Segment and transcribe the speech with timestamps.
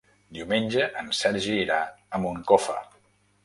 [0.37, 1.79] Diumenge en Sergi irà
[2.19, 2.83] a Moncofa.